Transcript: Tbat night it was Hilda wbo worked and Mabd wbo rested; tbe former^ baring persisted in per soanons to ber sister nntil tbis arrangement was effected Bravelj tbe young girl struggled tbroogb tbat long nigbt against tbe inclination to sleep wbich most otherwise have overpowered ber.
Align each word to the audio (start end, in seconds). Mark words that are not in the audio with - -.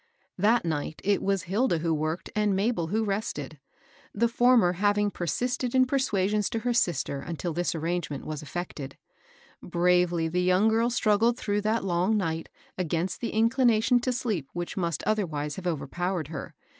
Tbat 0.41 0.65
night 0.65 0.99
it 1.03 1.21
was 1.21 1.43
Hilda 1.43 1.77
wbo 1.77 1.95
worked 1.95 2.31
and 2.35 2.57
Mabd 2.57 2.71
wbo 2.89 3.05
rested; 3.05 3.59
tbe 4.17 4.31
former^ 4.35 4.81
baring 4.95 5.11
persisted 5.11 5.75
in 5.75 5.85
per 5.85 5.99
soanons 5.99 6.49
to 6.49 6.59
ber 6.61 6.73
sister 6.73 7.23
nntil 7.27 7.53
tbis 7.53 7.75
arrangement 7.79 8.25
was 8.25 8.41
effected 8.41 8.97
Bravelj 9.63 10.31
tbe 10.31 10.41
young 10.43 10.69
girl 10.69 10.89
struggled 10.89 11.37
tbroogb 11.37 11.61
tbat 11.61 11.83
long 11.83 12.15
nigbt 12.17 12.47
against 12.79 13.21
tbe 13.21 13.31
inclination 13.31 13.99
to 13.99 14.11
sleep 14.11 14.49
wbich 14.55 14.75
most 14.75 15.03
otherwise 15.05 15.57
have 15.57 15.67
overpowered 15.67 16.29
ber. 16.31 16.55